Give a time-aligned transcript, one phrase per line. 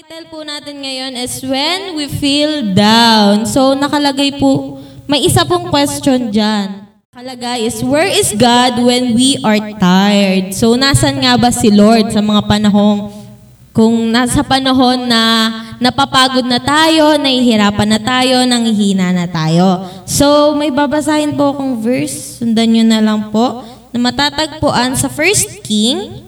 [0.00, 3.44] title po natin ngayon is When We Feel Down.
[3.44, 6.88] So, nakalagay po, may isa pong question dyan.
[7.12, 10.56] Nakalagay is, Where is God when we are tired?
[10.56, 13.12] So, nasan nga ba si Lord sa mga panahong,
[13.76, 19.84] kung nasa panahon na napapagod na tayo, nahihirapan na tayo, nanghihina na tayo.
[20.08, 25.60] So, may babasahin po akong verse, sundan nyo na lang po, na matatagpuan sa 1
[25.60, 26.24] King,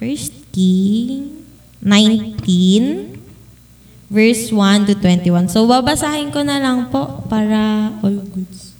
[0.00, 1.43] First King
[1.84, 3.20] 19,
[4.08, 5.52] verse 1 to 21.
[5.52, 8.72] So, babasahin ko na lang po para all goods.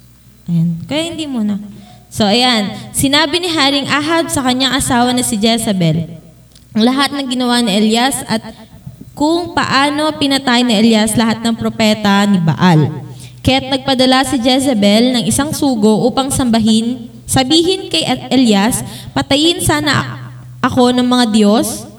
[0.49, 0.81] Ayan.
[0.89, 1.61] Kaya hindi muna.
[2.09, 2.73] So, ayan.
[2.97, 6.17] Sinabi ni Haring Ahab sa kanyang asawa na si Jezebel,
[6.73, 8.41] ang lahat ng ginawa ni Elias at
[9.15, 12.91] kung paano pinatay ni Elias lahat ng propeta ni Baal.
[13.39, 18.81] Kaya't nagpadala si Jezebel ng isang sugo upang sambahin, sabihin kay Elias,
[19.13, 20.19] patayin sana
[20.59, 21.94] ako ng mga Diyos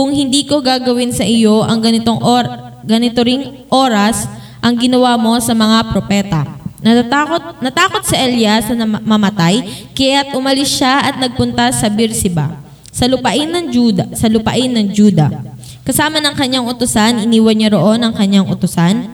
[0.00, 2.48] kung hindi ko gagawin sa iyo ang ganitong or,
[2.88, 4.24] ganito ring oras
[4.64, 6.40] ang ginawa mo sa mga propeta.
[6.80, 9.60] Natatakot, natakot si Elias na mamatay,
[9.92, 12.48] kaya't umalis siya at nagpunta sa Beersheba,
[12.88, 15.28] sa lupain ng Juda, sa lupain ng Juda.
[15.84, 19.04] Kasama ng kanyang utusan, iniwan niya roon ang kanyang utusan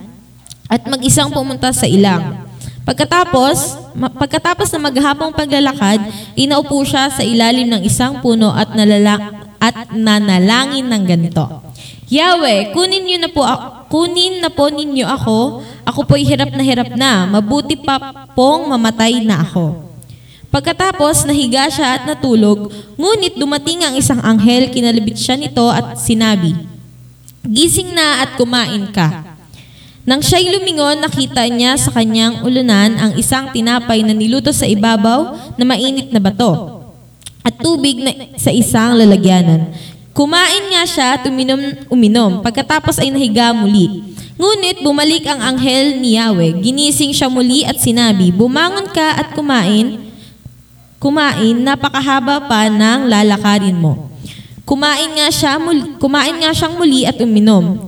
[0.70, 2.46] at mag-isang pumunta sa ilang.
[2.86, 5.98] Pagkatapos, pagkatapos na maghapong paglalakad,
[6.39, 11.67] inaupo siya sa ilalim ng isang puno at nalala- at nanalangin ng ganito.
[12.06, 13.42] Yahweh, kunin niyo na po
[13.91, 15.62] kunin na po ninyo ako.
[15.86, 17.27] Ako po'y hirap na hirap na.
[17.27, 17.98] Mabuti pa
[18.34, 19.86] pong mamatay na ako.
[20.50, 26.55] Pagkatapos, nahiga siya at natulog, ngunit dumating ang isang anghel, kinalibit siya nito at sinabi,
[27.47, 29.36] Gising na at kumain ka.
[30.06, 35.34] Nang siya'y lumingon, nakita niya sa kanyang ulunan ang isang tinapay na niluto sa ibabaw
[35.58, 36.75] na mainit na bato
[37.47, 39.70] at tubig na sa isang lalagyanan.
[40.11, 42.33] Kumain nga siya at uminom, uminom.
[42.42, 44.02] Pagkatapos ay nahiga muli.
[44.34, 46.58] Ngunit bumalik ang anghel ni Yahweh.
[46.58, 50.11] Ginising siya muli at sinabi, Bumangon ka at kumain.
[50.98, 54.11] Kumain, napakahaba pa ng lalakarin mo.
[54.67, 57.86] Kumain nga siya muli, kumain nga siyang muli at uminom.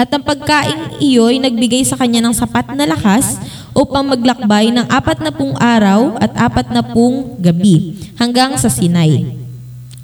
[0.00, 3.36] At ang pagkain iyo'y nagbigay sa kanya ng sapat na lakas
[3.76, 9.36] upang maglakbay ng apat na pung araw at apat na pung gabi hanggang sa Sinai,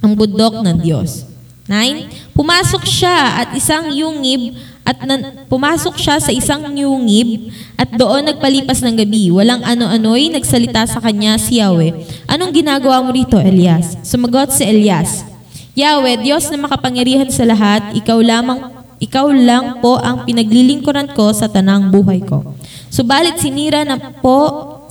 [0.05, 1.25] ang bundok ng Diyos.
[1.65, 2.37] 9.
[2.37, 8.83] Pumasok siya at isang yungib at nan- pumasok siya sa isang yungib at doon nagpalipas
[8.85, 9.33] ng gabi.
[9.33, 12.05] Walang ano-ano'y nagsalita sa kanya si Yahweh.
[12.29, 13.97] Anong ginagawa mo rito, Elias?
[14.05, 15.23] Sumagot si Elias,
[15.73, 21.51] Yahweh, Diyos na makapangyarihan sa lahat, ikaw lamang ikaw lang po ang pinaglilingkuran ko sa
[21.51, 22.55] tanang buhay ko.
[22.93, 24.37] Subalit sinira na po,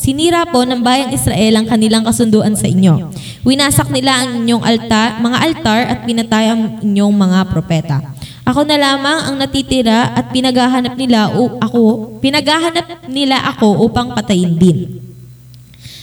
[0.01, 3.13] sinira po ng bayang Israel ang kanilang kasunduan sa inyo.
[3.45, 7.97] Winasak nila ang inyong altar, mga altar at pinatay ang inyong mga propeta.
[8.41, 14.57] Ako na lamang ang natitira at pinaghahanap nila o ako, pinaghahanap nila ako upang patayin
[14.57, 14.97] din.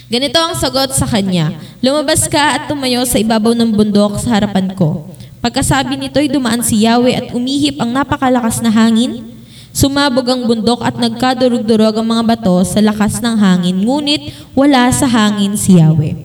[0.07, 4.75] Ganito ang sagot sa kanya, Lumabas ka at tumayo sa ibabaw ng bundok sa harapan
[4.75, 5.07] ko.
[5.39, 9.38] Pagkasabi nito'y dumaan si Yahweh at umihip ang napakalakas na hangin.
[9.73, 15.07] Sumabog ang bundok at nagkadurog-durog ang mga bato sa lakas ng hangin, ngunit wala sa
[15.07, 16.17] hangin si Yahweh.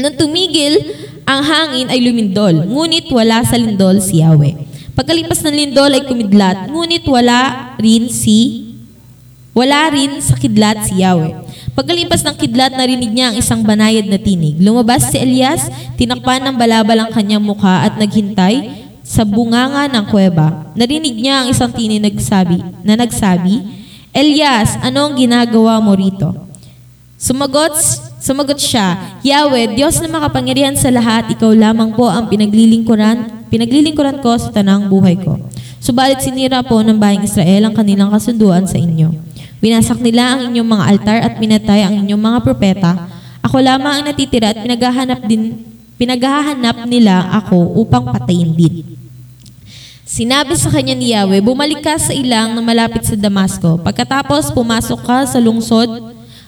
[0.00, 0.80] Nang tumigil,
[1.22, 4.54] ang hangin ay lumindol, ngunit wala sa lindol si Yahweh.
[4.94, 8.70] Pagkalipas ng lindol ay kumidlat, ngunit wala rin si
[9.54, 11.46] wala rin sa kidlat si Yahweh.
[11.78, 14.58] Pagkalipas ng kidlat, narinig niya ang isang banayad na tinig.
[14.58, 20.72] Lumabas si Elias, tinakpan ng balabal ang kanyang mukha at naghintay sa bunganga ng kuweba.
[20.72, 23.60] Narinig niya ang isang tinig nagsabi, na nagsabi,
[24.16, 26.32] Elias, ano ang ginagawa mo rito?
[27.20, 27.76] Sumagot,
[28.18, 34.40] sumagot siya, Yahweh, Diyos na makapangyarihan sa lahat, ikaw lamang po ang pinaglilingkuran, pinaglilingkuran ko
[34.40, 35.36] sa tanang buhay ko.
[35.84, 39.12] Subalit sinira po ng bayang Israel ang kanilang kasunduan sa inyo.
[39.60, 42.92] Winasak nila ang inyong mga altar at pinatay ang inyong mga propeta.
[43.44, 48.93] Ako lamang ang natitira at pinaghahanap din pinaghahanap nila ako upang patayin din.
[50.14, 53.82] Sinabi sa kanya ni Yahweh, bumalik ka sa ilang na malapit sa Damasco.
[53.82, 55.90] Pagkatapos pumasok ka sa lungsod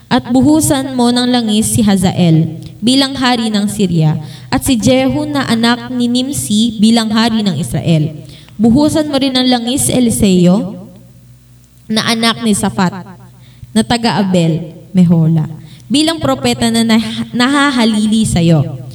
[0.07, 5.43] at buhusan mo ng langis si Hazael bilang hari ng Syria at si Jehu na
[5.51, 8.15] anak ni Nimsi bilang hari ng Israel.
[8.55, 10.87] Buhusan mo rin ng langis si Eliseo
[11.91, 13.03] na anak ni Safat,
[13.75, 15.43] na taga-Abel, Mehola,
[15.91, 18.86] bilang propeta na nah- nahahalili sa iyo.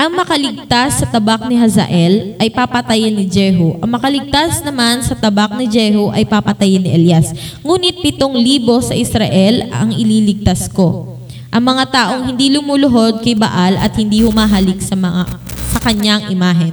[0.00, 3.76] Ang makaligtas sa tabak ni Hazael ay papatayin ni Jehu.
[3.84, 7.36] Ang makaligtas naman sa tabak ni Jehu ay papatayin ni Elias.
[7.60, 11.20] Ngunit pitong libo sa Israel ang ililigtas ko.
[11.52, 15.36] Ang mga taong hindi lumuluhod kay Baal at hindi humahalik sa mga
[15.68, 16.72] sa kanyang imahen.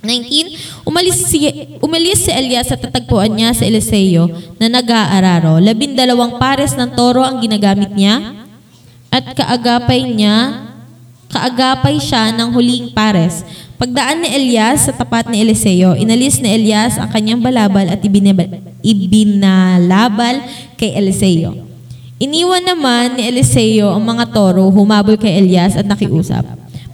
[0.00, 1.44] 19, umalis si,
[1.84, 5.60] umalis si Elias at tatagpuan niya sa Eliseo na nag-aararo.
[5.60, 8.48] Labindalawang pares ng toro ang ginagamit niya
[9.12, 10.69] at kaagapay niya,
[11.30, 13.46] kaagapay siya ng huling pares.
[13.80, 18.04] Pagdaan ni Elias sa tapat ni Eliseo, inalis ni Elias ang kanyang balabal at
[18.84, 20.36] ibinalabal
[20.76, 21.56] kay Eliseo.
[22.20, 26.44] Iniwan naman ni Eliseo ang mga toro, humabol kay Elias at nakiusap.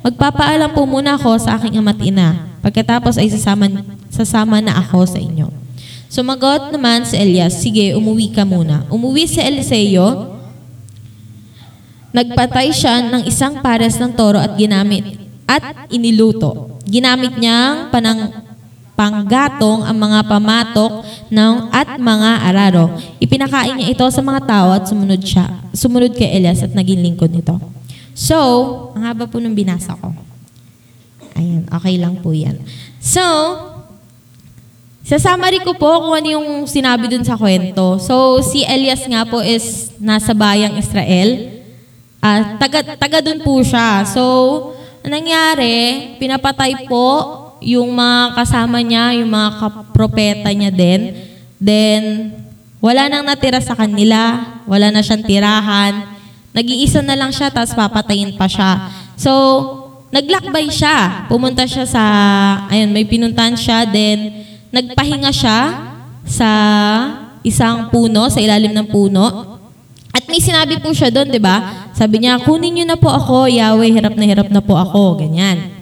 [0.07, 2.47] Magpapaalam po muna ako sa aking ama't ina.
[2.63, 3.67] Pagkatapos ay sasama,
[4.07, 5.51] sasama na ako sa inyo.
[6.07, 8.87] Sumagot naman si Elias, sige, umuwi ka muna.
[8.87, 10.36] Umuwi si Eliseo,
[12.17, 15.05] Nagpatay siya ng isang pares ng toro at ginamit
[15.45, 16.81] at iniluto.
[16.89, 18.33] Ginamit niyang panang
[18.97, 22.97] panggatong ang mga pamatok ng at mga araro.
[23.21, 25.61] Ipinakain niya ito sa mga tao at sumunod siya.
[25.77, 27.61] Sumunod kay Elias at naging lingkod nito.
[28.17, 28.37] So,
[28.97, 30.17] ang haba po nung binasa ko.
[31.37, 32.57] Ayan, okay lang po yan.
[32.97, 33.21] So,
[35.05, 38.01] sa summary ko po kung ano yung sinabi dun sa kwento.
[38.01, 41.56] So, si Elias nga po is nasa bayang Israel.
[42.21, 44.03] Ah, taga, taga dun po siya.
[44.09, 44.23] So,
[45.07, 47.07] ang nangyari, pinapatay po
[47.63, 51.15] yung mga kasama niya, yung mga kapropeta niya din.
[51.57, 52.33] Then,
[52.83, 56.05] wala nang natira sa kanila, wala na siyang tirahan.
[56.53, 58.93] Nag-iisa na lang siya, tapos papatayin pa siya.
[59.17, 59.33] So,
[60.13, 61.27] naglakbay siya.
[61.29, 62.05] Pumunta siya sa,
[62.69, 65.59] ayun, may pinuntahan siya, then nagpahinga siya
[66.27, 66.51] sa
[67.41, 69.56] isang puno, sa ilalim ng puno.
[70.17, 71.89] At may sinabi po siya doon, di ba?
[71.93, 75.21] Sabi niya, kunin niyo na po ako, Yahweh, hirap na hirap na po ako.
[75.21, 75.77] Ganyan.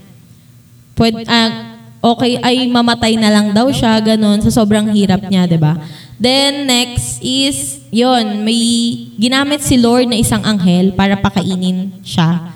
[0.98, 5.54] Pwede, ah, okay, ay mamatay na lang daw siya, ganun, sa sobrang hirap niya, di
[5.54, 5.78] ba?
[6.18, 8.58] Then, next is, yon may
[9.22, 12.50] ginamit si Lord na isang anghel para pakainin siya.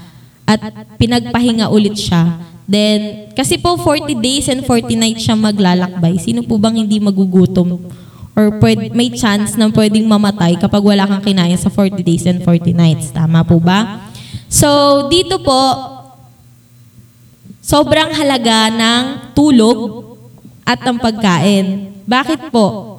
[0.50, 0.58] At
[0.98, 2.42] pinagpahinga ulit siya.
[2.66, 6.18] Then, kasi po 40 days and 40 nights siya maglalakbay.
[6.18, 7.86] Sino po bang hindi magugutom?
[8.38, 12.38] Or pwede, may chance na pwedeng mamatay kapag wala kang kinain sa 40 days and
[12.46, 13.10] 40 nights.
[13.10, 14.06] Tama po ba?
[14.46, 14.70] So,
[15.10, 15.58] dito po,
[17.58, 20.06] sobrang halaga ng tulog
[20.62, 21.98] at ng pagkain.
[22.06, 22.94] Bakit po?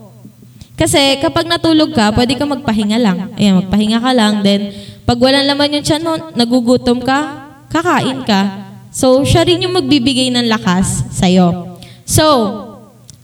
[0.76, 3.32] Kasi kapag natulog ka, pwede ka magpahinga lang.
[3.40, 4.44] Ayan, magpahinga ka lang.
[4.44, 4.76] Then,
[5.08, 6.04] pag walang laman yung tiyan
[6.36, 8.68] nagugutom ka, kakain ka.
[8.92, 11.80] So, siya rin yung magbibigay ng lakas sa'yo.
[12.04, 12.26] So,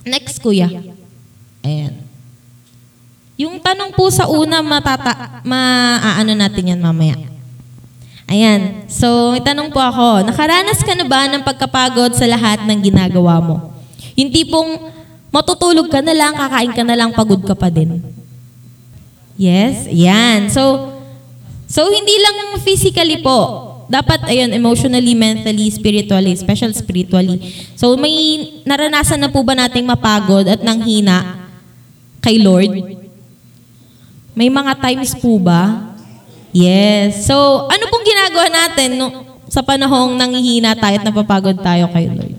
[0.07, 0.95] next kuya.
[3.75, 7.19] Tanong po sa una, matata, maaano natin yan mamaya.
[8.23, 8.87] Ayan.
[8.87, 10.31] So, may tanong po ako.
[10.31, 13.75] Nakaranas ka na ba ng pagkapagod sa lahat ng ginagawa mo?
[14.15, 14.79] Yung tipong
[15.27, 17.99] matutulog ka na lang, kakain ka na lang, pagod ka pa din.
[19.35, 19.91] Yes?
[19.91, 20.47] Yan.
[20.47, 20.95] So,
[21.67, 23.75] so hindi lang physically po.
[23.91, 27.43] Dapat, ayun, emotionally, mentally, spiritually, special spiritually.
[27.75, 31.43] So, may naranasan na po ba nating mapagod at nanghina
[32.23, 33.03] kay Lord?
[34.35, 35.95] May mga times po ba?
[36.51, 37.23] Yes.
[37.23, 39.07] So, ano pong ginagawa natin no,
[39.47, 42.35] sa panahong nanghihina tayo at napapagod tayo kay Lord?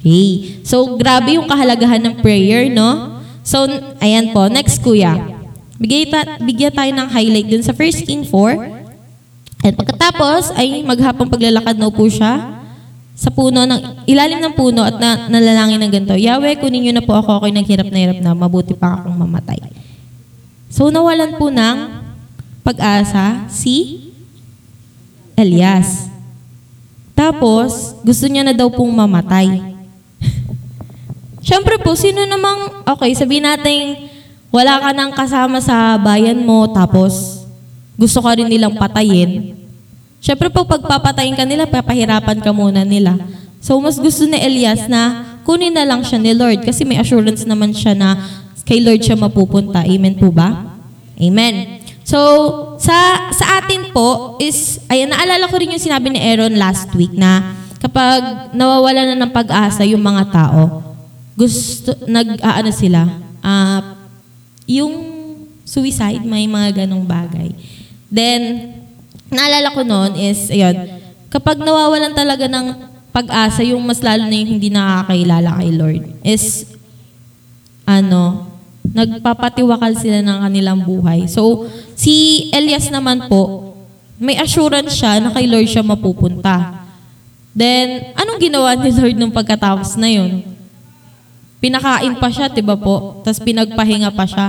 [0.00, 0.60] Pray.
[0.64, 3.20] So, grabe yung kahalagahan ng prayer, no?
[3.44, 3.68] So,
[4.00, 4.48] ayan po.
[4.48, 5.12] Next, kuya.
[5.76, 8.80] Bigay ta- bigyan tayo ng highlight dun sa 1 King 4.
[9.60, 12.60] At pagkatapos, ay maghapong paglalakad na po siya
[13.12, 17.04] sa puno, ng, ilalim ng puno at na, nalalangin ng ganito, Yahweh, kunin niyo na
[17.04, 19.60] po ako, ako'y naghirap na hirap na, mabuti pa akong mamatay.
[20.70, 21.98] So, nawalan po ng
[22.62, 24.06] pag-asa si
[25.34, 26.06] Elias.
[27.18, 29.50] Tapos, gusto niya na daw pong mamatay.
[31.46, 34.08] Siyempre po, sino namang, okay, sabihin natin,
[34.54, 37.42] wala ka nang kasama sa bayan mo, tapos
[37.98, 39.58] gusto ka rin nilang patayin.
[40.22, 43.18] Siyempre po, pagpapatayin ka nila, papahirapan ka muna nila.
[43.58, 47.42] So, mas gusto ni Elias na kunin na lang siya ni Lord kasi may assurance
[47.42, 48.16] naman siya na
[48.70, 49.82] kay Lord siya mapupunta.
[49.82, 50.78] Amen po ba?
[51.18, 51.82] Amen.
[52.06, 52.18] So,
[52.78, 57.10] sa sa atin po is, ayan, naalala ko rin yung sinabi ni Aaron last week
[57.18, 60.86] na kapag nawawala na ng pag-asa yung mga tao,
[61.34, 63.10] gusto, nag, ah, ano sila,
[63.42, 63.96] ah,
[64.68, 64.94] yung
[65.66, 67.50] suicide, may mga ganong bagay.
[68.10, 68.74] Then,
[69.30, 71.00] naalala ko noon is, ayun,
[71.30, 72.66] kapag nawawalan talaga ng
[73.10, 76.66] pag-asa, yung mas lalo na yung hindi nakakailala kay Lord, is,
[77.86, 78.49] ano,
[78.90, 81.30] nagpapatiwakal sila ng kanilang buhay.
[81.30, 83.74] So, si Elias naman po,
[84.20, 86.84] may assurance siya na kay Lord siya mapupunta.
[87.54, 90.44] Then, anong ginawa ni Lord nung pagkatapos na yun?
[91.62, 93.20] Pinakain pa siya, diba po?
[93.24, 94.48] Tapos pinagpahinga pa siya.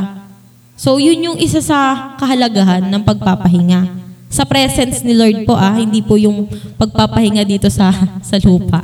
[0.76, 4.02] So, yun yung isa sa kahalagahan ng pagpapahinga.
[4.32, 6.48] Sa presence ni Lord po ah, hindi po yung
[6.80, 7.92] pagpapahinga dito sa
[8.24, 8.80] sa lupa.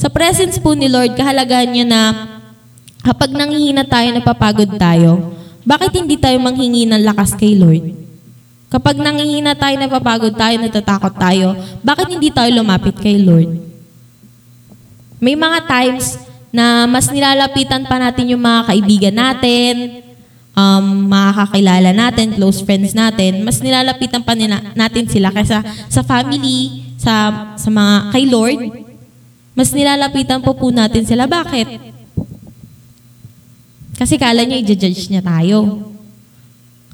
[0.00, 2.00] Sa presence po ni Lord, kahalagahan niya na
[3.06, 5.30] kapag nanghihina tayo, napapagod tayo,
[5.62, 7.94] bakit hindi tayo manghingi ng lakas kay Lord?
[8.66, 11.54] Kapag nanghihina tayo, napapagod tayo, natatakot tayo,
[11.86, 13.62] bakit hindi tayo lumapit kay Lord?
[15.22, 16.18] May mga times
[16.50, 20.02] na mas nilalapitan pa natin yung mga kaibigan natin,
[20.50, 26.02] um, mga kakilala natin, close friends natin, mas nilalapitan pa nila, natin sila kaysa sa
[26.02, 28.60] family, sa, sa mga kay Lord,
[29.54, 31.30] mas nilalapitan po po natin sila.
[31.30, 31.95] Bakit?
[33.96, 35.88] Kasi kala niya i-judge niya tayo.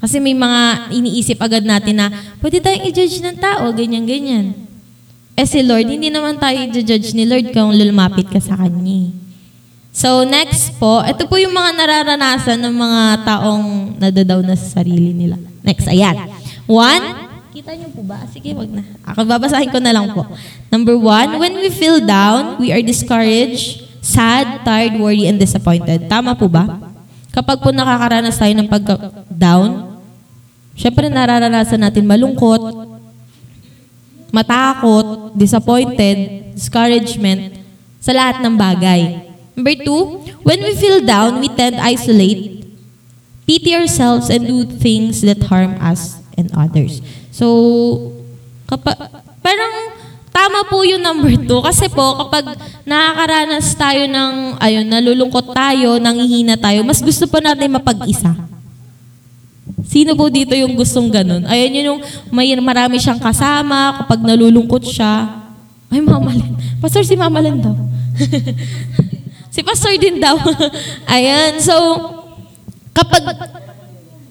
[0.03, 2.07] Kasi may mga iniisip agad natin na,
[2.43, 4.55] pwede tayong i-judge ng tao, ganyan-ganyan.
[5.33, 9.11] Eh si Lord, hindi naman tayo i-judge ni Lord kung lumapit ka sa Kanya.
[9.93, 13.65] So next po, ito po yung mga nararanasan ng mga taong
[14.01, 15.37] nadadaw na sa sarili nila.
[15.63, 16.17] Next, ayan.
[16.67, 17.03] One,
[17.53, 18.25] kita niyo po ba?
[18.33, 18.83] Sige, wag na.
[19.07, 20.25] Ako babasahin ko na lang po.
[20.67, 26.11] Number one, when we feel down, we are discouraged, sad, tired, worried, and disappointed.
[26.11, 26.92] Tama po ba?
[27.33, 29.97] Kapag po nakakaranas tayo ng pag-down,
[30.77, 32.61] syempre nararanasan natin malungkot,
[34.29, 37.57] matakot, disappointed, discouragement,
[37.97, 39.01] sa lahat ng bagay.
[39.57, 42.69] Number two, when we feel down, we tend to isolate,
[43.49, 47.01] pity ourselves, and do things that harm us and others.
[47.33, 48.13] So,
[48.69, 48.97] kapag,
[49.41, 49.73] parang
[50.33, 51.61] tama po yung number two.
[51.61, 57.71] Kasi po, kapag nakakaranas tayo ng, ayun, nalulungkot tayo, nangihina tayo, mas gusto pa natin
[57.71, 58.33] mapag-isa.
[59.85, 61.45] Sino po dito yung gustong ganun?
[61.45, 62.01] Ayun yun yung
[62.33, 65.43] may marami siyang kasama, kapag nalulungkot siya,
[65.93, 66.57] ay, mamalin.
[66.81, 67.77] Pastor, si mamalin daw.
[69.53, 70.33] si pastor din daw.
[71.13, 71.77] Ayan, so,
[72.97, 73.21] kapag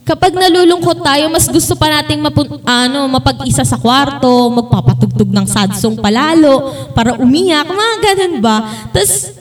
[0.02, 5.78] kapag nalulungkot tayo, mas gusto pa nating mapun- ano, mapag-isa sa kwarto, magpapatugtog ng sad
[5.78, 8.56] song palalo, para umiyak, mga ganun ba?
[8.90, 9.38] Tapos,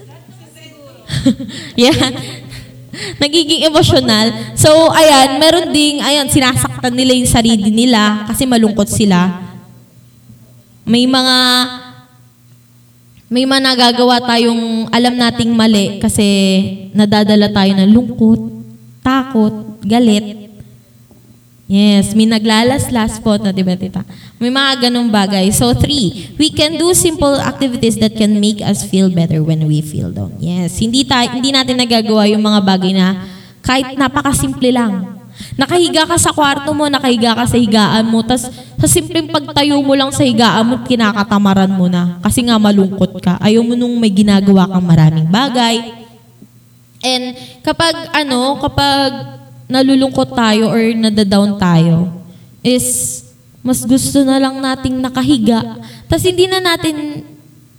[1.81, 1.97] yeah,
[3.17, 4.53] nagiging emotional.
[4.53, 9.49] So, ayan, meron ding, ayan, sinasaktan nila yung sarili nila kasi malungkot sila.
[10.85, 11.37] May mga
[13.31, 16.27] may mga nagagawa tayong alam nating mali kasi
[16.91, 18.41] nadadala tayo ng lungkot,
[18.99, 20.40] takot, galit.
[21.71, 24.03] Yes, may naglalaslas po na, di ba, tita?
[24.43, 25.47] May mga ganong bagay.
[25.55, 29.79] So, three, we can do simple activities that can make us feel better when we
[29.79, 30.35] feel down.
[30.35, 33.23] Yes, hindi, tayo, hindi natin nagagawa yung mga bagay na
[33.63, 35.15] kahit napakasimple lang.
[35.55, 39.95] Nakahiga ka sa kwarto mo, nakahiga ka sa higaan mo, tas sa simpleng pagtayo mo
[39.95, 42.19] lang sa higaan mo, kinakatamaran mo na.
[42.19, 43.39] Kasi nga malungkot ka.
[43.39, 46.03] Ayaw mo nung may ginagawa kang maraming bagay.
[46.99, 47.31] And
[47.63, 49.40] kapag ano, kapag
[49.71, 52.11] nalulungkot tayo or nadadown tayo,
[52.59, 53.23] is
[53.63, 55.79] mas gusto na lang nating nakahiga.
[56.11, 57.23] Tapos hindi na natin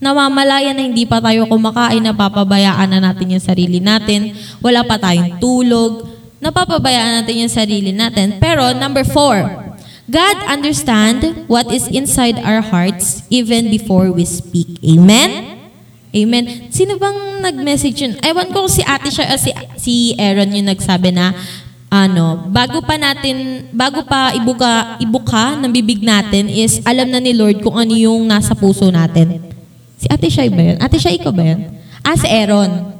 [0.02, 5.38] namamalayan na hindi pa tayo kumakain, napapabayaan na natin yung sarili natin, wala pa tayong
[5.38, 6.10] tulog,
[6.42, 8.42] napapabayaan natin yung sarili natin.
[8.42, 9.46] Pero number four,
[10.10, 14.82] God understand what is inside our hearts even before we speak.
[14.82, 15.62] Amen?
[16.12, 16.68] Amen.
[16.68, 18.14] Sino bang nag-message yun?
[18.20, 21.32] Ewan ko kung si ate siya, si, si Aaron yung nagsabi na,
[21.92, 27.36] ano, bago pa natin, bago pa ibuka, ibuka ng bibig natin is alam na ni
[27.36, 29.44] Lord kung ano yung nasa puso natin.
[30.00, 30.78] Si ate siya ba yun?
[30.80, 31.68] Ate siya ikaw ba yun?
[32.00, 32.96] Ah, si Aaron.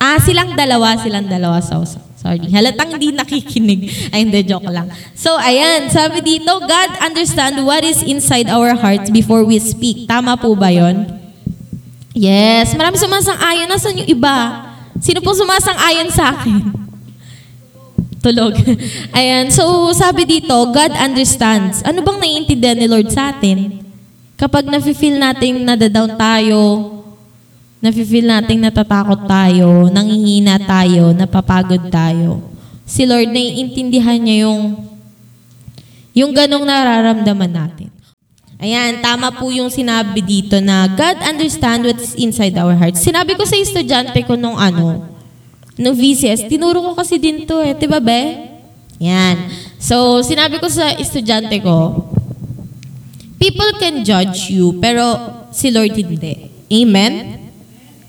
[0.00, 1.60] Ah, silang dalawa, silang dalawa.
[1.60, 2.48] So, so- sorry.
[2.48, 4.10] Halatang hindi nakikinig.
[4.10, 4.88] Ay, hindi, joke lang.
[5.12, 10.08] So, ayan, sabi dito, God understand what is inside our hearts before we speak.
[10.08, 11.06] Tama po ba yon?
[12.16, 12.72] Yes.
[12.72, 13.68] Marami sumasang-ayon.
[13.68, 14.64] Nasaan yung iba?
[14.98, 16.81] Sino po sumasang-ayon sa akin?
[18.22, 18.54] Tulog.
[19.18, 19.50] Ayan.
[19.50, 21.82] So, sabi dito, God understands.
[21.82, 23.82] Ano bang naiintindihan ni Lord sa atin?
[24.38, 26.58] Kapag nafe-feel nating nadadown tayo,
[27.82, 32.42] nafe-feel nating natatakot tayo, nangihina tayo, napapagod tayo,
[32.86, 34.78] si Lord naiintindihan niya yung
[36.12, 37.88] yung ganong nararamdaman natin.
[38.62, 43.02] Ayan, tama po yung sinabi dito na God understand what's inside our hearts.
[43.02, 45.11] Sinabi ko sa estudyante ko nung ano,
[45.78, 47.72] VCS, tinuro ko kasi din to eh.
[47.72, 48.52] Diba, be?
[49.00, 49.50] Yan.
[49.80, 52.06] So, sinabi ko sa estudyante ko,
[53.40, 55.02] people can judge you, pero
[55.50, 56.52] si Lord hindi.
[56.70, 57.42] Amen?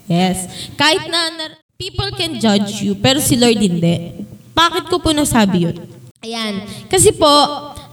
[0.06, 0.70] Yes.
[0.78, 4.24] Kahit na, na- people can judge you, pero si Lord hindi.
[4.54, 5.78] Bakit ko po nasabi yun?
[6.22, 6.64] Ayan.
[6.88, 7.28] Kasi po,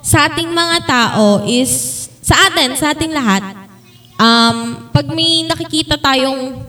[0.05, 3.43] sa ating mga tao is, sa atin, sa ating lahat,
[4.21, 6.61] um, pag may nakikita tayong,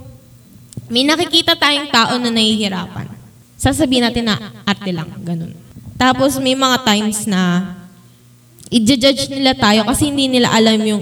[0.92, 3.08] may nakikita tayong tao na nahihirapan,
[3.56, 4.36] sasabihin natin na
[4.68, 5.56] arte lang, ganun.
[5.96, 7.74] Tapos may mga times na
[8.68, 11.02] i-judge nila tayo kasi hindi nila alam yung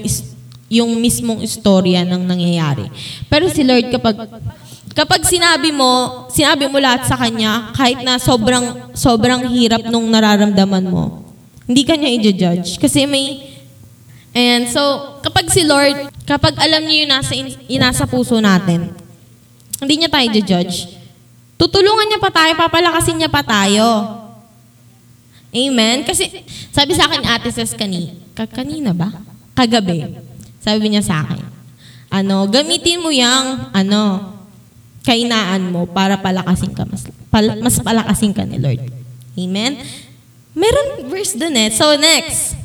[0.70, 2.86] yung mismong istorya ng nangyayari.
[3.26, 4.30] Pero si Lord kapag
[4.94, 10.86] kapag sinabi mo, sinabi mo lahat sa kanya, kahit na sobrang sobrang hirap nung nararamdaman
[10.86, 11.34] mo,
[11.66, 13.50] hindi kanya i-judge kasi may
[14.30, 17.34] And so, kapag si Lord, kapag alam niyo yung nasa,
[17.66, 18.94] yung nasa puso natin,
[19.80, 21.00] hindi niya tayo judge.
[21.60, 23.88] Tutulungan niya pa tayo, papalakasin niya pa tayo.
[25.52, 26.08] Amen?
[26.08, 29.12] Kasi sabi sa akin ate Ses kani, ka- kanina ba?
[29.58, 30.20] Kagabi.
[30.64, 31.44] Sabi niya sa akin,
[32.08, 34.36] ano, gamitin mo yung, ano,
[35.04, 38.84] kainaan mo para palakasin ka, mas, pal, mas palakasin ka ni Lord.
[39.36, 39.80] Amen?
[40.56, 41.72] Meron verse dun eh.
[41.72, 42.56] So next,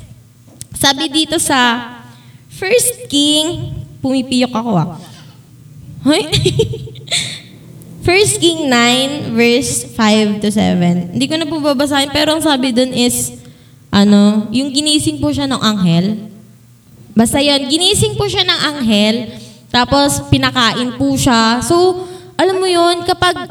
[0.75, 1.91] sabi dito sa
[2.51, 4.99] First King, pumipiyok ako ah.
[6.05, 6.23] Hoy.
[8.05, 11.17] First King 9, verse 5 to 7.
[11.17, 13.33] Hindi ko na po babasahin, pero ang sabi dun is,
[13.89, 16.29] ano, yung ginising po siya ng anghel.
[17.17, 19.33] Basta yun, ginising po siya ng anghel,
[19.73, 21.65] tapos pinakain po siya.
[21.65, 22.05] So,
[22.37, 23.41] alam mo yun, kapag,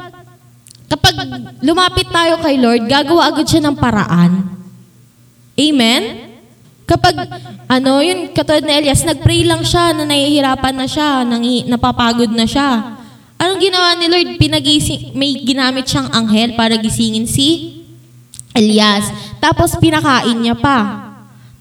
[0.87, 1.15] kapag
[1.59, 4.55] lumapit tayo kay Lord, gagawa agad siya ng paraan.
[5.59, 6.31] Amen?
[6.87, 7.11] Kapag,
[7.67, 12.47] ano, yun, katulad na Elias, nag-pray lang siya na nahihirapan na siya, nangi, napapagod na
[12.47, 13.03] siya.
[13.45, 14.41] Anong ginawa ni Lord?
[14.41, 17.77] Pinagising, may ginamit siyang anghel para gisingin si
[18.57, 19.05] Elias.
[19.37, 21.05] Tapos pinakain niya pa.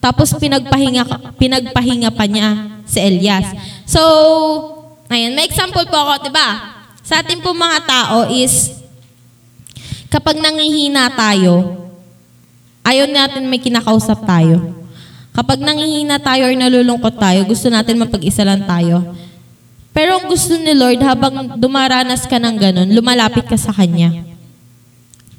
[0.00, 1.04] Tapos pinagpahinga,
[1.36, 3.52] pinagpahinga pa niya si Elias.
[3.84, 4.00] So,
[5.12, 6.80] ayun, may example po ako, di ba?
[7.04, 8.80] Sa ating po mga tao is,
[10.08, 11.84] kapag nangihina tayo,
[12.80, 14.72] ayaw natin may kinakausap tayo.
[15.36, 19.04] Kapag nangihina tayo or nalulungkot tayo, gusto natin mapag-isa lang tayo.
[19.94, 24.26] Pero ang gusto ni Lord, habang dumaranas ka ng ganun, lumalapit ka sa Kanya.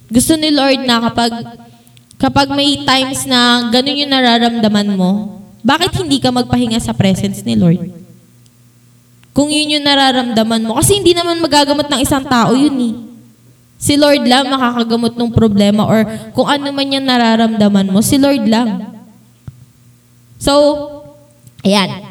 [0.07, 1.33] Gusto ni Lord na kapag,
[2.15, 7.59] kapag may times na ganun yung nararamdaman mo, bakit hindi ka magpahinga sa presence ni
[7.59, 7.83] Lord?
[9.35, 10.79] Kung yun yung nararamdaman mo.
[10.79, 12.93] Kasi hindi naman magagamot ng isang tao yun eh.
[13.75, 18.47] Si Lord lang makakagamot ng problema or kung ano man yung nararamdaman mo, si Lord
[18.47, 18.95] lang.
[20.39, 20.53] So,
[21.65, 22.04] ayan.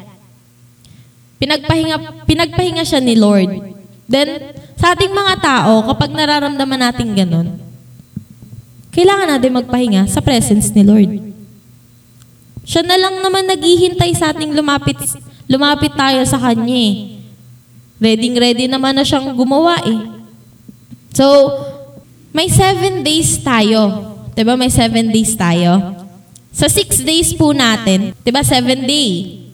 [1.35, 3.51] Pinagpahinga, pinagpahinga siya ni Lord.
[4.07, 7.59] Then, sa ating mga tao, kapag nararamdaman natin ganun,
[8.95, 11.11] kailangan natin magpahinga sa presence ni Lord.
[12.65, 14.97] Siya na lang naman naghihintay sa ating lumapit,
[15.45, 17.21] lumapit tayo sa Kanya eh.
[17.95, 20.01] Ready ready naman na siyang gumawa eh.
[21.15, 21.23] So,
[22.35, 24.11] may seven days tayo.
[24.35, 25.95] 'Di ba may seven days tayo?
[26.51, 29.44] Sa six days po natin, 'di ba seven day?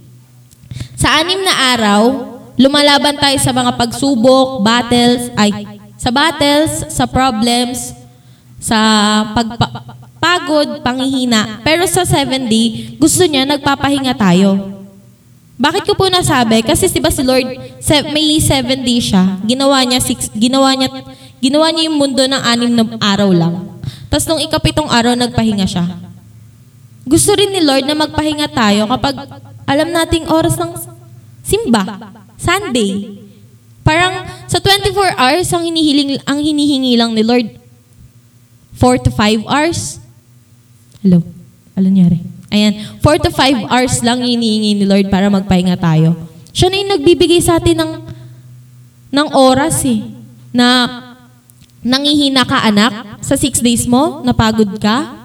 [1.02, 2.02] Sa anim na araw,
[2.62, 5.50] lumalaban tayo sa mga pagsubok, battles, ay,
[5.98, 7.98] sa battles, sa problems,
[8.62, 8.78] sa
[9.34, 11.66] pagpagod, panghihina.
[11.66, 14.78] Pero sa seven day, gusto niya nagpapahinga tayo.
[15.58, 16.62] Bakit ko po nasabi?
[16.62, 17.50] Kasi 'di ba si Lord,
[18.14, 19.42] may seven days siya.
[19.46, 20.90] Ginawa niya six, ginawa niya
[21.42, 23.78] ginawa niya yung mundo ng anim na araw lang.
[24.10, 25.86] Tapos nung ikapitong araw nagpahinga siya.
[27.06, 29.18] Gusto rin ni Lord na magpahinga tayo kapag
[29.66, 30.91] alam nating oras ng
[31.52, 31.84] simba,
[32.40, 33.20] Sunday.
[33.84, 37.60] Parang sa 24 hours ang hinihiling ang hinihingi lang ni Lord
[38.80, 40.00] 4 to 5 hours.
[41.04, 41.20] Hello.
[41.76, 42.24] Ano nangyari?
[42.52, 46.16] Ayan, 4 to 5 hours lang hinihingi ni Lord para magpahinga tayo.
[46.56, 47.92] Siya na yung nagbibigay sa atin ng
[49.12, 50.04] ng oras eh
[50.56, 50.68] na
[51.84, 55.16] nangihina ka anak sa 6 days mo, napagod ka,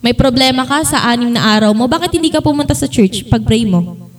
[0.00, 3.44] may problema ka sa anim na araw mo, bakit hindi ka pumunta sa church pag
[3.44, 4.09] pray mo?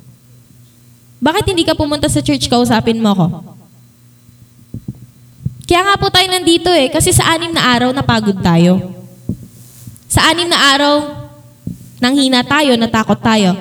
[1.22, 3.26] Bakit hindi ka pumunta sa church kausapin mo ako?
[5.70, 8.92] Kaya nga po tayo nandito eh, kasi sa anim na araw napagod tayo.
[10.10, 10.96] Sa anim na araw,
[12.02, 13.54] nanghina tayo, natakot tayo.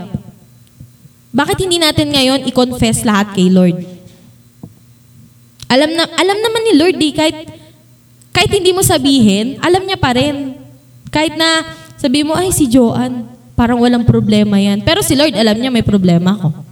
[1.31, 3.79] Bakit hindi natin ngayon i-confess lahat kay Lord?
[5.71, 7.37] Alam na alam naman ni Lord eh, kahit
[8.35, 10.57] kahit hindi mo sabihin, alam niya pa rin.
[11.13, 11.63] Kahit na
[12.01, 14.81] sabi mo, ay si Joanne, parang walang problema yan.
[14.81, 16.70] Pero si Lord, alam niya may problema ako.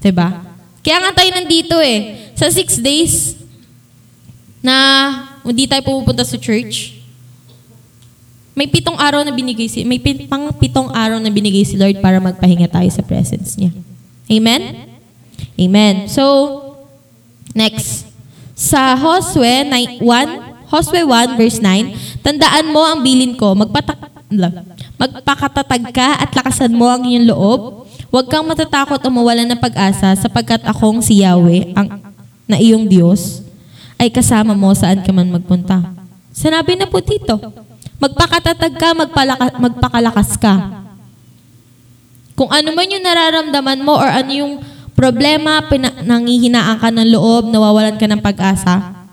[0.00, 0.50] 'Di ba?
[0.80, 2.32] Kaya nga tayo nandito eh.
[2.32, 3.36] Sa six days
[4.64, 4.76] na
[5.44, 7.00] hindi tayo pupunta sa church,
[8.56, 12.00] may pitong araw na binigay si, may pit, pang pitong araw na binigay si Lord
[12.04, 13.72] para magpahinga tayo sa presence niya.
[14.28, 14.88] Amen?
[15.56, 16.08] Amen.
[16.12, 16.24] So,
[17.56, 18.08] next.
[18.52, 20.00] Sa Josue 1,
[20.68, 23.96] Josue 1 verse 9, tandaan mo ang bilin ko, magpatak,
[25.00, 27.79] magpakatatag ka at lakasan mo ang iyong loob.
[28.10, 32.02] Huwag kang matatakot o mawalan ng pag-asa sapagkat akong si Yahweh, ang,
[32.50, 33.46] na iyong Diyos,
[34.02, 35.78] ay kasama mo saan ka man magpunta.
[36.34, 37.38] Sinabi na po dito,
[38.02, 40.54] magpakatatag ka, magpalaka, magpakalakas ka.
[42.34, 44.52] Kung ano man yung nararamdaman mo or ano yung
[44.98, 49.06] problema, pina- nangihinaan ka ng loob, nawawalan ka ng pag-asa,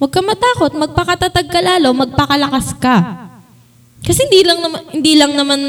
[0.00, 3.25] huwag ka matakot, magpakatatag ka lalo, magpakalakas ka.
[4.02, 5.60] Kasi hindi lang naman, hindi lang naman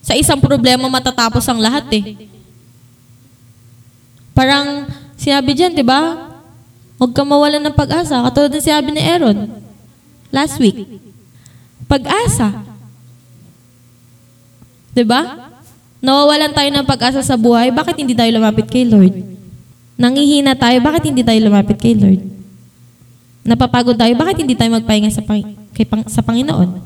[0.00, 2.04] sa isang problema matatapos ang lahat eh.
[4.36, 4.86] Parang
[5.18, 6.30] sinabi dyan, di ba?
[6.96, 8.24] Huwag ka mawalan ng pag-asa.
[8.24, 9.50] Katulad ng sinabi ni Aaron
[10.32, 11.00] last week.
[11.88, 12.64] Pag-asa.
[14.92, 15.52] Di ba?
[16.00, 17.72] Nawawalan tayo ng pag-asa sa buhay.
[17.72, 19.12] Bakit hindi tayo lumapit kay Lord?
[19.96, 20.78] Nangihina tayo.
[20.80, 22.20] Bakit hindi tayo lumapit kay Lord?
[23.42, 24.12] Napapagod tayo.
[24.12, 25.40] Bakit hindi tayo magpahinga sa, pang,
[25.72, 26.85] kay, pang, sa Panginoon?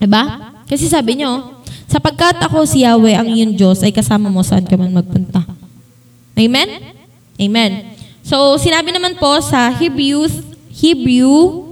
[0.00, 0.22] Diba?
[0.64, 4.80] Kasi sabi nyo, sapagkat ako si Yahweh, ang iyong Diyos, ay kasama mo saan ka
[4.80, 5.44] man magpunta.
[6.40, 6.96] Amen?
[7.36, 7.72] Amen.
[8.24, 10.24] So, sinabi naman po sa Hebrew,
[10.72, 11.68] Hebrew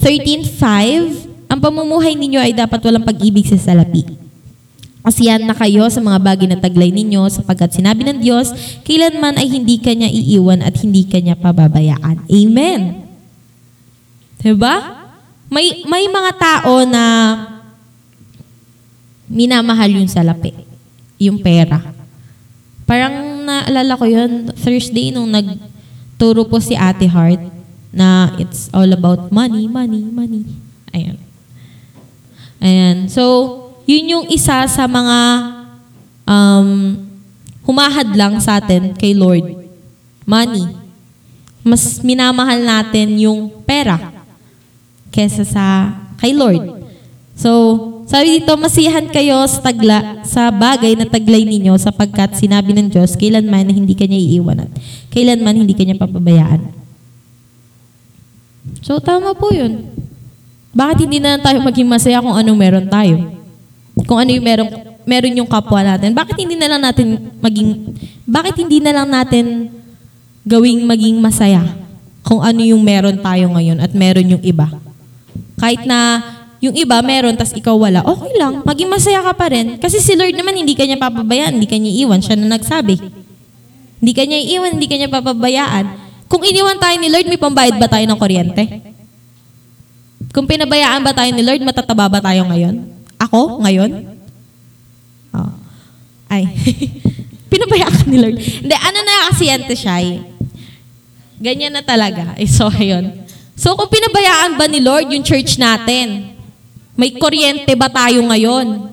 [0.00, 4.08] 13.5, ang pamumuhay ninyo ay dapat walang pag-ibig sa salapi.
[5.04, 8.52] Asiyan na kayo sa mga bagay na taglay ninyo sapagkat sinabi ng Diyos,
[8.84, 12.28] kailanman ay hindi kanya iiwan at hindi kanya pababayaan.
[12.28, 12.80] Amen.
[14.44, 14.97] Diba?
[15.48, 17.04] May, may mga tao na
[19.24, 20.52] minamahal yung salapi,
[21.16, 21.80] yung pera.
[22.84, 27.40] Parang naalala ko yun, Thursday nung nagturo po si Ate Heart
[27.88, 30.44] na it's all about money, money, money.
[30.92, 31.16] Ayan.
[32.60, 32.98] Ayan.
[33.08, 33.24] So,
[33.88, 35.18] yun yung isa sa mga
[36.28, 36.68] um,
[37.64, 39.64] humahad lang sa atin kay Lord.
[40.28, 40.76] Money.
[41.64, 44.17] Mas minamahal natin yung pera
[45.10, 46.82] kesa sa kay Lord.
[47.38, 47.50] So,
[48.08, 53.14] sabi dito, masiyahan kayo sa tagla sa bagay na taglay ninyo sapagkat sinabi ng Diyos,
[53.14, 54.70] kailanman hindi kanya iiwan at
[55.12, 56.72] kailanman hindi kanya papabayaan.
[58.80, 59.92] So, tama po yun.
[60.72, 63.16] Bakit hindi na lang tayo maging masaya kung anong meron tayo?
[64.08, 64.68] Kung ano yung meron,
[65.04, 66.16] meron yung kapwa natin.
[66.16, 67.06] Bakit hindi na lang natin
[67.44, 67.92] maging,
[68.24, 69.68] bakit hindi na lang natin
[70.48, 71.60] gawing maging masaya
[72.24, 74.87] kung ano yung meron tayo ngayon at meron yung iba?
[75.58, 76.22] Kahit na
[76.58, 79.78] yung iba meron, tas ikaw wala, okay lang, maging masaya ka pa rin.
[79.78, 82.98] Kasi si Lord naman hindi kanya papabayaan, hindi kanya iwan, siya na nagsabi.
[83.98, 85.86] Hindi kanya iwan, hindi kanya papabayaan.
[86.26, 88.64] Kung iniwan tayo ni Lord, may pambayad ba tayo ng kuryente?
[90.34, 92.84] Kung pinabayaan ba tayo ni Lord, matataba ba tayo ngayon?
[93.18, 93.62] Ako?
[93.64, 93.90] Ngayon?
[95.34, 95.50] Oh.
[96.30, 96.46] Ay.
[97.52, 98.36] pinabayaan ka ni Lord.
[98.38, 100.06] Hindi, ano na kasi yan, Shy?
[101.38, 102.34] Ganyan na talaga.
[102.34, 103.17] Eh, so, ayun.
[103.58, 106.30] So, kung pinabayaan ba ni Lord yung church natin,
[106.94, 108.86] may kuryente ba tayo ngayon?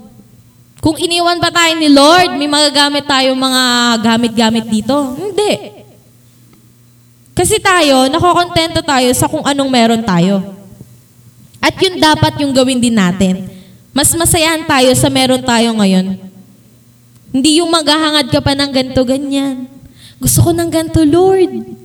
[0.82, 3.62] Kung iniwan ba tayo ni Lord, may magagamit tayo mga
[4.02, 5.14] gamit-gamit dito?
[5.14, 5.86] Hindi.
[7.38, 10.42] Kasi tayo, nakokontento tayo sa kung anong meron tayo.
[11.62, 13.46] At yun dapat yung gawin din natin.
[13.94, 16.18] Mas masayahan tayo sa meron tayo ngayon.
[17.30, 19.70] Hindi yung maghahangad ka pa ng ganito, ganyan.
[20.18, 21.85] Gusto ko ng ganito, Lord.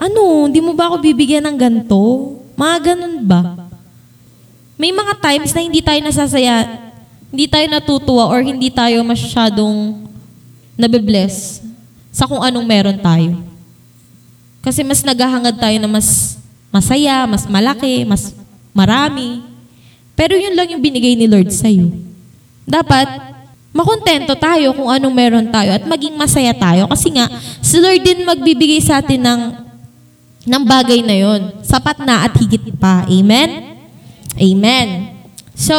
[0.00, 2.00] Ano, hindi mo ba ako bibigyan ng ganito?
[2.56, 3.68] Mga ganun ba?
[4.80, 6.64] May mga times na hindi tayo nasasaya,
[7.28, 10.08] hindi tayo natutuwa or hindi tayo masyadong
[10.80, 11.60] nabibless
[12.08, 13.44] sa kung anong meron tayo.
[14.64, 16.40] Kasi mas naghahangad tayo na mas
[16.72, 18.32] masaya, mas malaki, mas
[18.72, 19.44] marami.
[20.16, 21.92] Pero yun lang yung binigay ni Lord sa'yo.
[22.64, 23.36] Dapat,
[23.72, 26.88] makontento tayo kung anong meron tayo at maging masaya tayo.
[26.88, 27.28] Kasi nga,
[27.60, 29.40] si Lord din magbibigay sa atin ng,
[30.44, 31.60] ng bagay na yon.
[31.60, 33.04] Sapat na at higit pa.
[33.08, 33.76] Amen?
[34.40, 34.88] Amen.
[35.52, 35.76] So,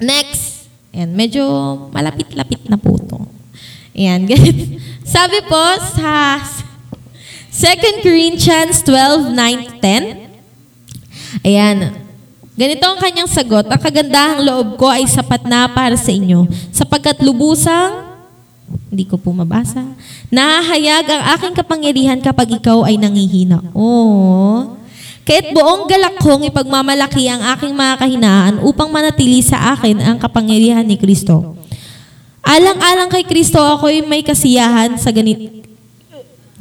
[0.00, 0.68] next.
[0.92, 1.44] Ayan, medyo
[1.92, 3.20] malapit-lapit na po ito.
[3.92, 4.28] Ayan,
[5.14, 5.62] Sabi po
[5.96, 6.40] sa
[7.52, 11.44] 2 Corinthians 12, 9, 10.
[11.44, 11.78] Ayan.
[12.52, 17.24] Ganito ang kanyang sagot, ang kagandahang loob ko ay sapat na para sa inyo, sapagkat
[17.24, 18.11] lubusang,
[18.92, 19.80] hindi ko po mabasa,
[20.28, 23.64] nahahayag ang aking kapangyarihan kapag ikaw ay nangihina.
[23.72, 24.76] Oh.
[25.22, 30.82] Kahit buong galak kong ipagmamalaki ang aking mga kahinaan upang manatili sa akin ang kapangyarihan
[30.82, 31.56] ni Kristo.
[32.42, 35.62] Alang-alang kay Kristo ako'y may kasiyahan sa ganit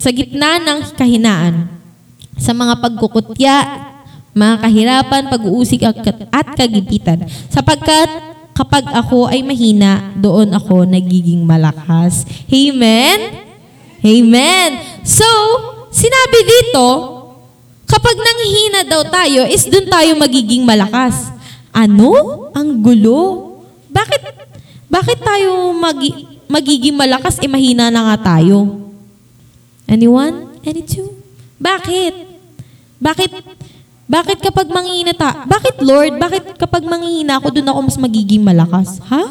[0.02, 1.70] sa gitna ng kahinaan,
[2.34, 3.56] sa mga pagkukutya,
[4.34, 7.22] mga kahirapan, pag-uusig at kagipitan.
[7.54, 12.28] Sapagkat kapag ako ay mahina, doon ako nagiging malakas.
[12.48, 13.48] Amen?
[14.02, 14.70] Amen.
[15.06, 15.28] So,
[15.94, 16.88] sinabi dito,
[17.86, 21.30] kapag nanghihina daw tayo, is doon tayo magiging malakas.
[21.72, 22.12] Ano?
[22.52, 23.54] Ang gulo.
[23.92, 24.22] Bakit,
[24.92, 28.90] bakit tayo magi, magiging malakas, eh mahina na nga tayo?
[29.88, 30.60] Anyone?
[30.64, 31.12] Any two?
[31.60, 32.14] Bakit?
[33.02, 33.32] Bakit?
[34.12, 35.48] Bakit kapag manghihina ta?
[35.48, 36.20] Bakit Lord?
[36.20, 39.00] Bakit kapag manghihina ako, doon ako mas magiging malakas?
[39.08, 39.24] Ha?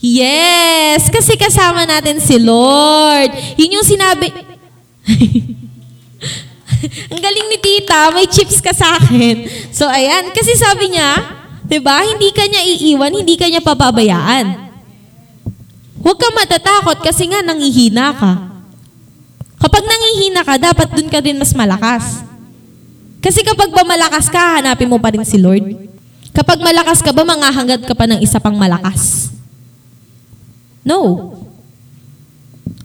[0.00, 1.12] Yes!
[1.12, 3.28] Kasi kasama natin si Lord.
[3.60, 4.32] Yun yung sinabi...
[7.12, 9.44] Ang galing ni tita, may chips ka sa akin.
[9.68, 10.32] So, ayan.
[10.32, 11.12] Kasi sabi niya,
[11.68, 14.72] 'di ba hindi ka niya iiwan, hindi ka niya papabayaan.
[16.00, 18.32] Huwag ka matatakot kasi nga nangihina ka.
[19.60, 22.29] Kapag nangihina ka, dapat dun ka din mas malakas.
[23.20, 25.76] Kasi kapag ba malakas ka, hanapin mo pa rin si Lord.
[26.32, 29.28] Kapag malakas ka ba, mangahangad ka pa ng isa pang malakas.
[30.80, 31.32] No.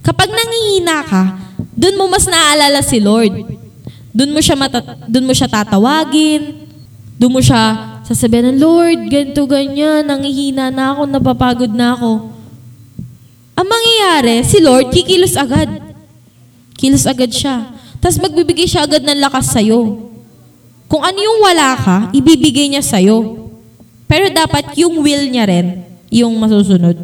[0.03, 1.23] Kapag nangihina ka,
[1.71, 3.47] dun mo mas naaalala si Lord.
[4.11, 6.67] Dun mo siya mata- dun mo siya tatawagin.
[7.15, 12.29] Dun mo siya sasabihan ng Lord, ganito ganyan, nangihina na ako, napapagod na ako.
[13.55, 15.67] Ang mangyayari, si Lord kikilos agad.
[16.75, 17.71] Kilos agad siya.
[17.97, 20.11] Tapos magbibigay siya agad ng lakas sa'yo.
[20.85, 23.49] Kung ano yung wala ka, ibibigay niya sa'yo.
[24.05, 25.81] Pero dapat yung will niya rin,
[26.13, 26.95] yung masusunod.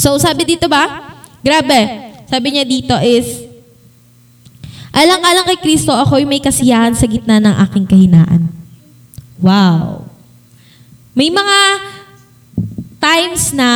[0.00, 1.12] So, sabi dito ba?
[1.44, 2.12] Grabe.
[2.24, 3.50] Sabi niya dito is,
[4.90, 8.50] Alang-alang kay Kristo, ako'y may kasiyahan sa gitna ng aking kahinaan.
[9.38, 10.02] Wow.
[11.14, 11.58] May mga
[12.98, 13.70] times na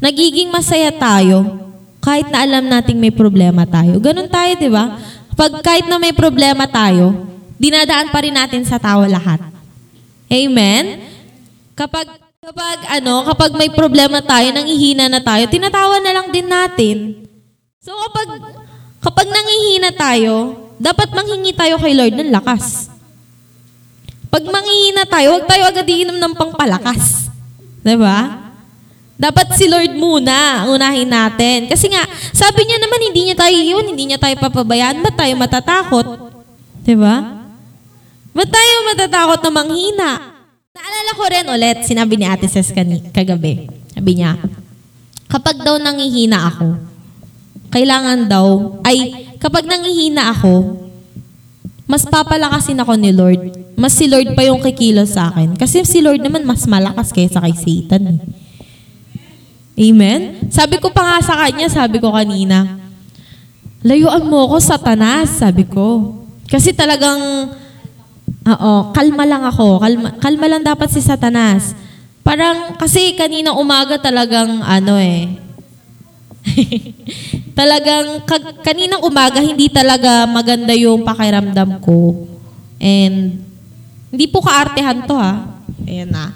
[0.00, 1.68] nagiging masaya tayo
[2.02, 4.00] kahit na alam nating may problema tayo.
[4.00, 4.98] Ganun tayo, di ba?
[5.36, 7.31] Pag kahit na may problema tayo,
[7.62, 9.38] dinadaan pa rin natin sa tawa lahat.
[10.26, 11.06] Amen?
[11.78, 12.10] Kapag
[12.42, 16.96] kapag ano, kapag may problema tayo, nangihina na tayo, tinatawa na lang din natin.
[17.78, 18.28] So kapag
[18.98, 22.90] kapag nangihina tayo, dapat manghingi tayo kay Lord ng lakas.
[24.32, 27.28] Pag manghihina tayo, huwag tayo agad iinom ng pangpalakas.
[27.84, 28.48] 'Di ba?
[29.20, 31.70] Dapat si Lord muna unahin natin.
[31.70, 32.02] Kasi nga,
[32.34, 35.04] sabi niya naman, hindi niya tayo iiwan, hindi niya tayo papabayaan.
[35.04, 36.06] Ba't tayo matatakot?
[36.82, 37.41] 'Di ba?
[38.32, 40.10] Ba't tayo matatakot na manghina?
[40.72, 42.72] Naalala ko rin ulit, sinabi ni Ate Ses
[43.12, 43.68] kagabi.
[43.92, 44.40] Sabi niya,
[45.28, 46.80] kapag daw nangihina ako,
[47.68, 50.80] kailangan daw, ay kapag nangihina ako,
[51.84, 53.42] mas papalakasin ako ni Lord.
[53.76, 55.56] Mas si Lord pa yung kikilos sa akin.
[55.60, 58.16] Kasi si Lord naman mas malakas kaysa kay Satan.
[58.16, 58.20] eh.
[59.72, 60.48] Amen?
[60.52, 62.80] Sabi ko pa nga sa kanya, sabi ko kanina,
[63.80, 66.16] layuan mo ako, satanas, sabi ko.
[66.48, 67.20] Kasi talagang,
[68.46, 69.78] oo, kalma lang ako.
[69.78, 71.74] Kalma, kalma lang dapat si satanas.
[72.22, 75.42] Parang, kasi kanina umaga talagang, ano eh,
[77.58, 82.26] talagang kag- kaninang umaga hindi talaga maganda yung pakiramdam ko.
[82.82, 83.46] And
[84.10, 85.62] hindi po kaartehan to ha.
[85.86, 86.34] Ayan na.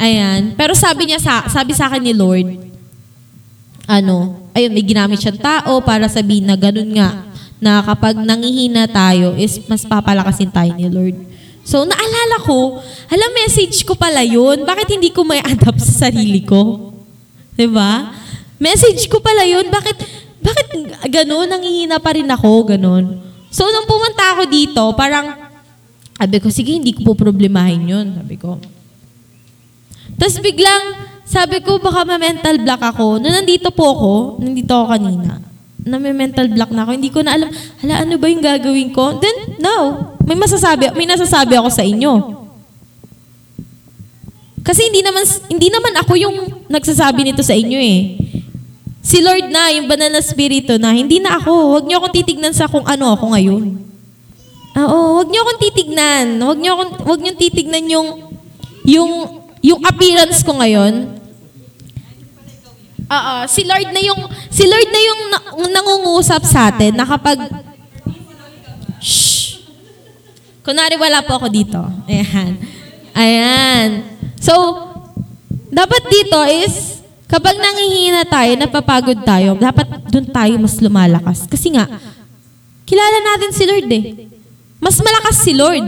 [0.00, 0.54] Ayan.
[0.56, 2.56] Pero sabi niya sa sabi sa akin ni Lord,
[3.90, 7.29] ano, ayun, may ginamit siyang tao para sabihin na ganun nga,
[7.60, 11.16] na kapag nangihina tayo, is mas papalakasin tayo ni Lord.
[11.60, 14.64] So, naalala ko, hala, message ko pala yun.
[14.64, 16.90] Bakit hindi ko may adapt sa sarili ko?
[17.68, 18.16] ba?
[18.56, 19.68] Message ko pala yun.
[19.68, 19.96] Bakit,
[20.40, 20.66] bakit
[21.12, 21.52] gano'n?
[21.52, 23.04] Nangihina pa rin ako, gano'n.
[23.52, 25.36] So, nung pumunta ako dito, parang,
[26.16, 28.06] sabi ko, sige, hindi ko po problemahin yun.
[28.16, 28.56] Sabi ko.
[30.16, 30.96] Tapos biglang,
[31.28, 33.20] sabi ko, baka ma-mental block ako.
[33.20, 35.49] Nung nandito po ako, nandito ako kanina,
[35.84, 37.48] na may mental block na ako, hindi ko na alam,
[37.80, 39.16] hala, ano ba yung gagawin ko?
[39.20, 39.76] Then, no.
[40.24, 42.40] May masasabi, may nasasabi ako sa inyo.
[44.60, 46.36] Kasi hindi naman hindi naman ako yung
[46.68, 48.00] nagsasabi nito sa inyo eh.
[49.00, 51.74] Si Lord na, yung banal na spirito na, hindi na ako.
[51.74, 53.80] Huwag niyo akong titignan sa kung ano ako ngayon.
[54.76, 56.26] Oo, huwag niyo akong titignan.
[56.38, 58.08] Huwag niyo akong huwag niyo titignan yung
[58.86, 59.10] yung
[59.64, 61.19] yung appearance ko ngayon.
[63.10, 67.42] Oo, si Lord na yung si Lord na yung na, nangungusap sa atin na kapag
[69.02, 69.66] Shh.
[70.62, 71.80] Kunwari wala po ako dito.
[72.06, 72.54] Ayan.
[73.16, 73.88] Ayan.
[74.38, 74.54] So,
[75.72, 81.48] dapat dito is, kapag nangihina tayo, napapagod tayo, dapat doon tayo mas lumalakas.
[81.48, 81.88] Kasi nga,
[82.84, 84.04] kilala natin si Lord eh.
[84.78, 85.86] Mas malakas si Lord.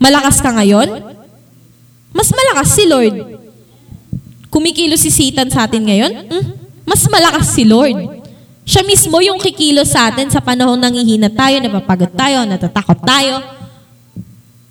[0.00, 0.88] Malakas ka ngayon?
[2.16, 3.37] Mas malakas si Lord.
[4.58, 6.26] Kumikilos si Satan sa atin ngayon?
[6.26, 6.44] Hmm?
[6.82, 7.94] Mas malakas si Lord.
[8.66, 13.38] Siya mismo yung kikilos sa atin sa panahon nangihina tayo, napapagod tayo, natatakot tayo.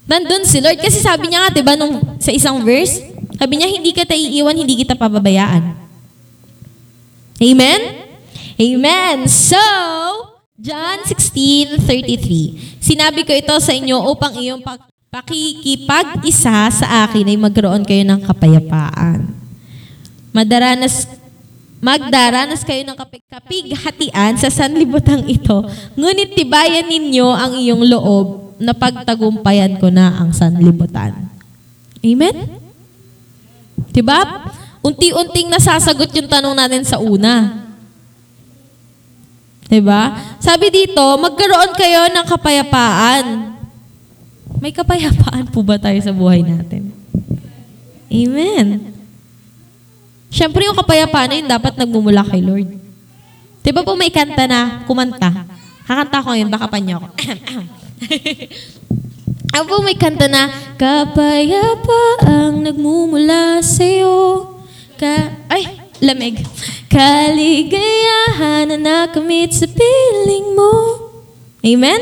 [0.03, 0.75] Nandun si Lord.
[0.83, 2.99] Kasi sabi niya nga, diba, nung, sa isang verse,
[3.39, 5.71] sabi niya, hindi kita iiwan, hindi kita pababayaan.
[7.39, 7.81] Amen?
[8.59, 9.17] Amen.
[9.31, 9.63] So,
[10.59, 12.83] John 16:33.
[12.83, 18.19] Sinabi ko ito sa inyo upang iyong pak- pakikipag-isa sa akin ay magkaroon kayo ng
[18.27, 19.46] kapayapaan.
[20.37, 21.09] Madaranas
[21.77, 25.61] Magdaranas kayo ng kapig kapighatian sa sanlibutan ito,
[25.93, 31.29] ngunit tibayan ninyo ang iyong loob na pagtagumpayan ko na ang sanlibutan.
[32.01, 32.49] Amen?
[33.93, 34.49] Diba?
[34.81, 37.61] Unti-unting nasasagot yung tanong natin sa una.
[39.69, 40.17] Diba?
[40.41, 43.25] Sabi dito, magkaroon kayo ng kapayapaan.
[44.57, 46.89] May kapayapaan po ba tayo sa buhay natin?
[48.09, 48.96] Amen.
[50.27, 52.67] Siyempre yung kapayapaan na yun dapat nagmumula kay Lord.
[53.63, 55.31] Di ba po may kanta na kumanta?
[55.87, 57.07] Kakanta ko ngayon, baka pa niyo ako.
[59.57, 64.53] Ako po may kanta na, Kapayapaang nagmumula sa'yo.
[64.99, 65.65] Ka Ay,
[66.03, 66.43] lamig.
[66.91, 70.71] Kaligayahan na nakamit sa piling mo.
[71.65, 72.01] Amen?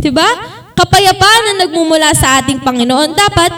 [0.00, 0.26] Diba?
[0.74, 3.12] Kapayapaan na nagmumula sa ating Panginoon.
[3.12, 3.52] Dapat,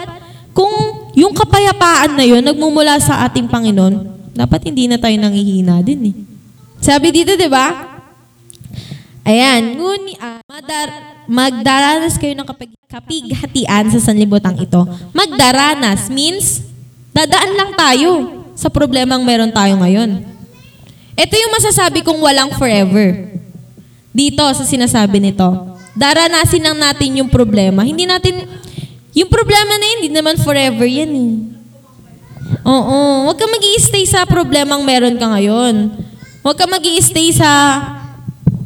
[0.53, 0.86] kung
[1.17, 4.05] yung kapayapaan na yun nagmumula sa ating Panginoon,
[4.37, 6.15] dapat hindi na tayo nangihina din eh.
[6.77, 7.97] Sabi dito, di ba?
[9.25, 10.87] Ayan, nguni, ah, madar,
[11.25, 14.85] magdaranas kayo ng kapig, kapighatian sa sanlibutang ito.
[15.11, 16.61] Magdaranas means,
[17.11, 18.11] dadaan lang tayo
[18.53, 20.21] sa problemang meron tayo ngayon.
[21.17, 23.33] Ito yung masasabi kong walang forever.
[24.13, 25.49] Dito sa sinasabi nito.
[25.97, 27.81] Daranasin lang natin yung problema.
[27.81, 28.45] Hindi natin,
[29.17, 31.33] yung problema na yun, hindi naman forever yan eh.
[32.67, 35.89] Oo, huwag ka mag stay sa problemang meron ka ngayon.
[36.45, 37.49] Huwag ka mag stay sa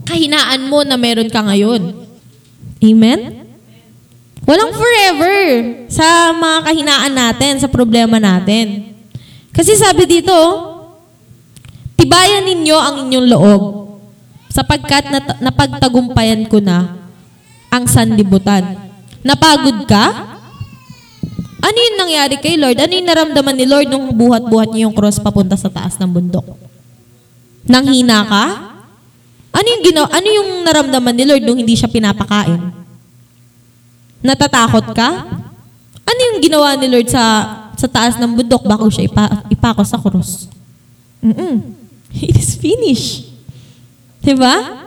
[0.05, 1.95] kahinaan mo na meron ka ngayon.
[2.83, 3.47] Amen?
[4.43, 5.37] Walang forever
[5.87, 8.91] sa mga kahinaan natin, sa problema natin.
[9.55, 10.35] Kasi sabi dito,
[11.95, 13.61] tibayan ninyo ang inyong loob
[14.51, 16.99] sapagkat nat- napagtagumpayan ko na
[17.71, 18.75] ang sanlibutan.
[19.23, 20.30] Napagod ka?
[21.61, 22.77] Ano yung nangyari kay Lord?
[22.81, 26.57] Ano yung naramdaman ni Lord nung buhat-buhat niyo yung cross papunta sa taas ng bundok?
[27.69, 28.45] Nanghina ka?
[29.51, 30.07] Ano yung ginawa?
[30.09, 32.59] Ano yung naramdaman ni Lord nung hindi siya pinapakain?
[34.25, 35.09] Natatakot ka?
[36.01, 37.23] Ano yung ginawa ni Lord sa
[37.77, 40.49] sa taas ng bundok bago siya ipa, ipako sa cross?
[41.21, 41.81] Mm
[42.27, 43.31] It is finished.
[44.19, 44.83] Diba?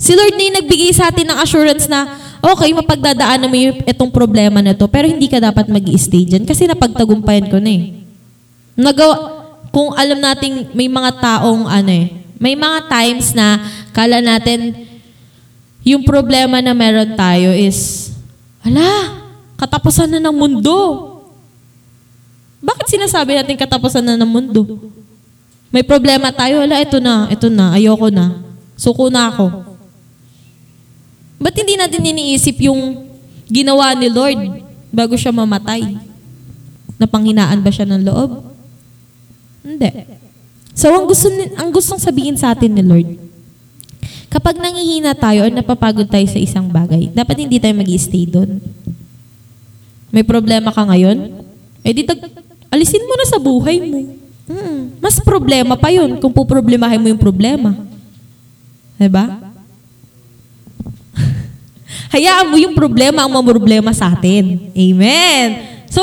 [0.00, 2.06] Si Lord na yung nagbigay sa atin ng assurance na,
[2.40, 6.44] okay, mapagdadaanan mo yung itong problema na to, pero hindi ka dapat mag stay dyan
[6.48, 7.82] kasi napagtagumpayan ko na eh.
[8.76, 9.16] Nagawa,
[9.70, 12.06] kung alam nating may mga taong ano eh,
[12.40, 13.60] may mga times na
[13.92, 14.72] kala natin
[15.84, 18.12] yung problema na meron tayo is,
[18.64, 19.20] ala,
[19.56, 20.76] katapusan na ng mundo.
[22.60, 24.80] Bakit sinasabi natin katapusan na ng mundo?
[25.72, 28.42] May problema tayo, ala, ito na, ito na, ayoko na.
[28.76, 29.69] Suko na ako.
[31.40, 33.08] Ba't hindi natin iniisip yung
[33.48, 34.60] ginawa ni Lord
[34.92, 35.96] bago siya mamatay?
[37.00, 38.44] Napanghinaan ba siya ng loob?
[39.64, 39.88] Hindi.
[40.76, 43.16] So, ang, gusto, ang gustong sabihin sa atin ni Lord,
[44.28, 48.60] kapag nangihina tayo or napapagod tayo sa isang bagay, dapat hindi tayo mag stay doon.
[50.12, 51.40] May problema ka ngayon?
[51.80, 52.28] Eh di tag-
[52.68, 53.98] alisin mo na sa buhay mo.
[54.50, 57.72] Mm, mas problema pa yun kung puproblemahin mo yung problema.
[59.00, 59.49] Diba?
[62.10, 64.70] Hayaan mo yung problema ang mamroblema sa atin.
[64.74, 65.46] Amen.
[65.90, 66.02] So,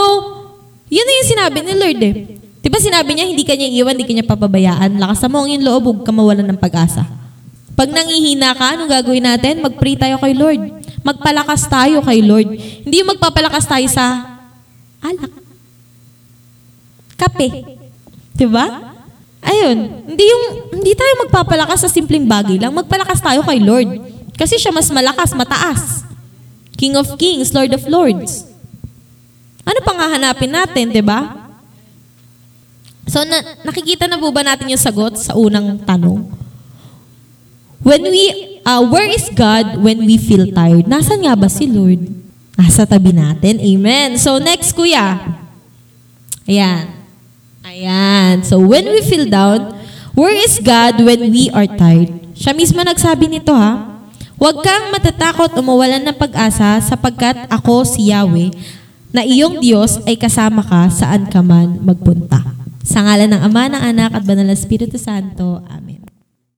[0.88, 2.15] yun na yung sinabi ni Lord eh.
[2.63, 5.00] Di ba sinabi niya, hindi kanya iwan, hindi kanya papabayaan.
[5.00, 7.08] Lakas mo ang iyong loob, huwag ka mawalan ng pag-asa.
[7.78, 9.62] Pag nangihina ka, anong gagawin natin?
[9.62, 10.62] Mag-pray tayo kay Lord.
[11.06, 12.50] Magpalakas tayo kay Lord.
[12.58, 14.36] Hindi yung magpapalakas tayo sa
[15.00, 15.32] alak.
[17.15, 17.47] Kape.
[18.34, 18.93] Di ba?
[19.45, 19.78] Ayun.
[20.10, 20.43] Hindi yung
[20.76, 22.73] hindi tayo magpapalakas sa simpleng bagay lang.
[22.73, 24.16] Magpalakas tayo kay Lord.
[24.38, 26.06] Kasi siya mas malakas, mataas.
[26.78, 28.45] King of Kings, Lord of Lords.
[29.65, 31.50] Ano pang hahanapin natin, di ba?
[33.10, 36.21] So, na, nakikita na po ba natin yung sagot sa unang tanong?
[37.82, 40.86] When we, uh, where is God when we feel tired?
[40.86, 42.04] Nasaan nga ba si Lord?
[42.54, 43.58] Nasa tabi natin.
[43.58, 44.21] Amen.
[44.21, 45.17] So, next, kuya.
[46.45, 46.93] Ayan.
[47.65, 48.45] Ayan.
[48.45, 49.73] So, when we feel down,
[50.13, 52.13] where is God when we are tired?
[52.38, 53.97] Siya mismo nagsabi nito ha.
[54.38, 58.53] Huwag kang matatakot o mawalan ng pag-asa sapagkat ako si Yahweh
[59.09, 62.45] na iyong Diyos ay kasama ka saan ka man magpunta.
[62.86, 65.66] Sa ngalan ng Ama, ng Anak at Banal na Espiritu Santo.
[65.66, 65.97] Amen.